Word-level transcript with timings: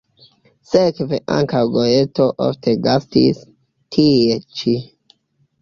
Sekve 0.69 1.19
ankaŭ 1.35 1.61
Goeto 1.75 2.27
ofte 2.47 2.73
gastis 2.87 3.45
tie 3.97 4.39
ĉi. 4.59 4.75